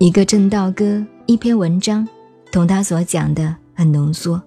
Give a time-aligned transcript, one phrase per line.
[0.00, 2.06] 一个正道歌，一篇文章，
[2.52, 4.40] 同他所讲的很浓缩。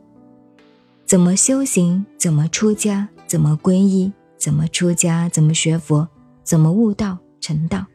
[1.06, 2.06] 怎么修行？
[2.18, 3.10] 怎么出家？
[3.28, 4.10] 怎么皈依？
[4.38, 5.28] 怎么出家？
[5.28, 6.08] 怎么学佛？
[6.42, 7.86] 怎么悟道成道？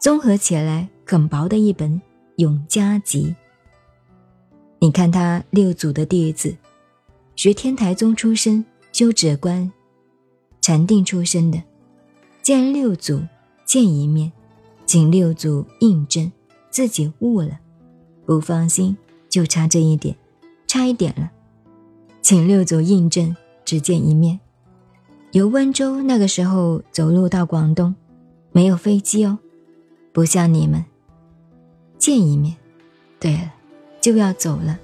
[0.00, 1.92] 综合起来，很薄的一本
[2.38, 3.28] 《永嘉集》。
[4.80, 6.56] 你看他六祖的弟子，
[7.36, 9.70] 学天台宗出身，修止观、
[10.60, 11.62] 禅定出身的，
[12.42, 13.22] 见六祖
[13.64, 14.32] 见一面，
[14.86, 16.28] 请六祖印证。
[16.70, 17.58] 自己悟了，
[18.26, 18.96] 不放心，
[19.28, 20.16] 就差这一点，
[20.66, 21.30] 差一点了，
[22.22, 24.38] 请六祖印证，只见一面。
[25.32, 27.94] 由温州那个时候走路到广东，
[28.52, 29.38] 没有飞机哦，
[30.12, 30.84] 不像你们，
[31.98, 32.56] 见一面。
[33.20, 33.52] 对了，
[34.00, 34.78] 就要走了。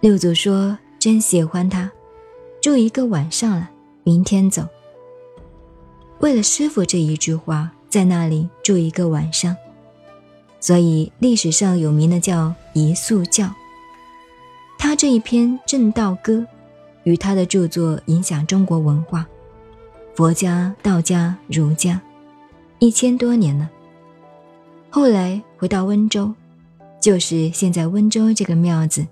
[0.00, 1.90] 六祖说：“真喜欢他，
[2.62, 3.70] 住一个晚上了，
[4.04, 4.66] 明天走。”
[6.20, 9.56] 为了师傅这一句话，在那里住一个晚上。
[10.60, 13.48] 所以历史上有名的叫一宿教。
[14.78, 16.34] 他这一篇《正道歌》，
[17.04, 19.26] 与他的著作影响中国文化，
[20.14, 22.00] 佛家、道家、儒家，
[22.78, 23.68] 一千多年了。
[24.90, 26.32] 后来回到温州，
[27.00, 29.06] 就是现在温州这个庙子，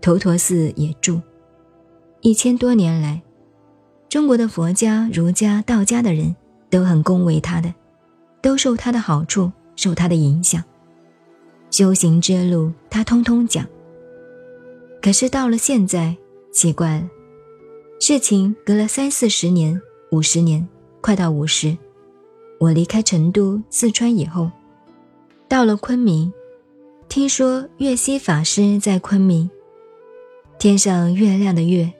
[0.00, 1.20] 头陀寺也住。
[2.20, 3.22] 一千多年来，
[4.08, 6.36] 中国的佛家、儒家、道家的人
[6.68, 7.72] 都很恭维他的，
[8.42, 10.62] 都受他的好处，受他的影响。
[11.70, 13.66] 修行之路，他通通讲。
[15.00, 16.16] 可是到了现在，
[16.52, 17.08] 奇怪了，
[18.00, 20.66] 事情隔了三四十年、五十年，
[21.00, 21.76] 快到五十，
[22.58, 24.50] 我离开成都、四川以后，
[25.48, 26.32] 到了昆明，
[27.08, 29.48] 听说月溪法师在昆明。
[30.58, 31.90] 天上月亮的月，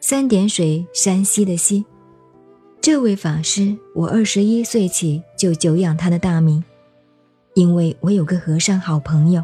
[0.00, 1.86] 三点水山西的西，
[2.82, 6.62] 这位法师，我二十一岁起就久仰他的大名。
[7.54, 9.42] 因为我有个和尚好朋友，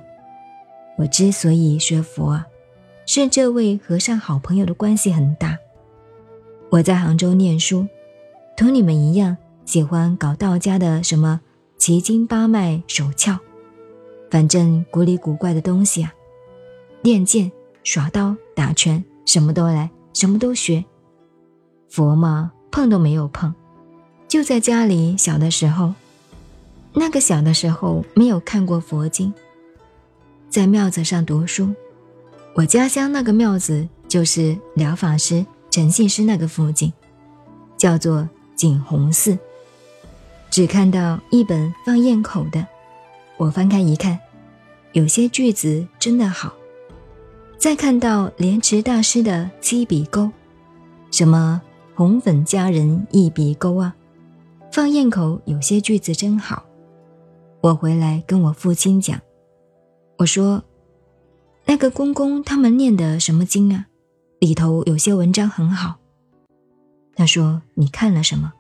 [0.97, 2.47] 我之所以学佛啊，
[3.05, 5.59] 是这位和尚好朋友的关系很大。
[6.71, 7.87] 我在杭州念书，
[8.57, 11.41] 同你们一样喜欢搞道家的什么
[11.79, 13.39] 奇经八脉手窍，
[14.31, 16.15] 反正古里古怪的东西啊，
[17.03, 17.51] 练剑、
[17.83, 20.85] 耍刀、打拳，什么都来，什么都学。
[21.89, 23.53] 佛嘛，碰都没有碰，
[24.29, 25.95] 就在家里小的时候。
[26.99, 29.31] 那个小的时候没有看过佛经，
[30.49, 31.69] 在庙子上读书。
[32.55, 36.91] 我家乡那个庙子就是疗法师陈信师那个附近，
[37.77, 39.39] 叫做景洪寺。
[40.51, 42.67] 只看到一本放焰口的，
[43.37, 44.19] 我翻开一看，
[44.93, 46.55] 有些句子真的好。
[47.59, 50.31] 再看到莲池大师的七笔勾，
[51.11, 51.61] 什么
[51.95, 53.95] 红粉佳人一笔勾啊，
[54.73, 56.65] 放焰口有些句子真好。
[57.67, 59.21] 我回来跟我父亲讲，
[60.19, 60.63] 我说
[61.67, 63.87] ：“那个公公他们念的什么经啊？
[64.39, 65.97] 里头有些文章很好。”
[67.17, 68.53] 他说：“你看了什么？”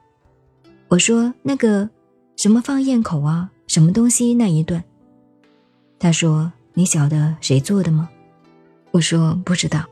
[0.91, 1.89] 我说：“那个
[2.34, 4.83] 什么放焰口啊，什么东西那一段。”
[6.00, 8.11] 他说：“你晓得谁做的吗？”
[8.91, 9.84] 我说：“不知道。”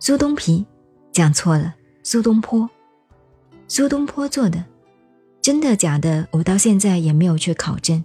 [0.00, 0.64] 苏东皮
[1.12, 2.66] 讲错了，苏东坡，
[3.68, 4.64] 苏东坡做的。
[5.46, 6.26] 真的假的？
[6.32, 8.04] 我到现在也没有去考证。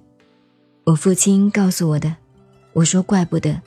[0.83, 2.15] 我父亲告诉我的。
[2.71, 3.59] 我说怪不得，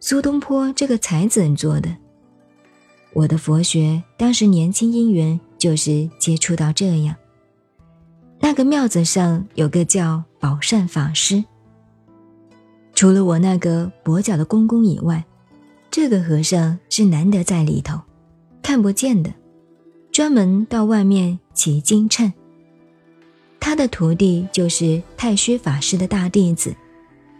[0.00, 1.96] 苏东坡这个才子做的。
[3.14, 7.16] 我的佛学当时年轻因缘就是接触到这样。
[8.38, 11.42] 那个庙子上有个叫宝善法师，
[12.94, 15.24] 除了我那个跛脚的公公以外，
[15.90, 17.98] 这个和尚是难得在里头，
[18.62, 19.32] 看不见的，
[20.12, 22.30] 专门到外面起金称。
[23.60, 26.74] 他的徒弟就是太虚法师的大弟子，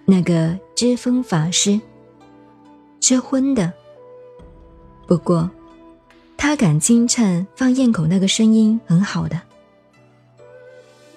[0.05, 1.81] 那个知风法师。
[3.01, 3.73] 吃荤的，
[5.07, 5.51] 不过
[6.37, 9.41] 他敢轻颤放焰口那个声音很好的。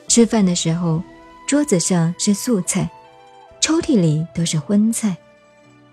[0.07, 1.03] 吃饭的时候，
[1.45, 2.89] 桌子上是素菜，
[3.59, 5.15] 抽屉里都是荤菜。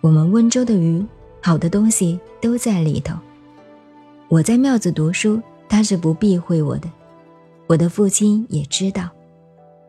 [0.00, 1.04] 我们温州的鱼，
[1.42, 3.14] 好的东西都在里头。
[4.28, 6.88] 我在庙子读书，他是不避讳我的。
[7.70, 9.08] 我的父亲也知道，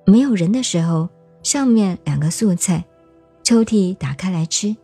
[0.05, 1.09] 没有人的时候，
[1.41, 2.85] 上面两个素菜，
[3.41, 4.75] 抽屉打开来吃。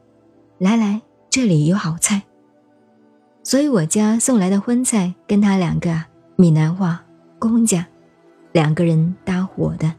[0.58, 1.00] 来来，
[1.30, 2.24] 这里有好菜。
[3.44, 6.06] 所以我家送来的荤菜，跟他两个
[6.38, 7.06] 闽南话
[7.38, 7.86] 公家，
[8.52, 9.94] 两个人搭伙的。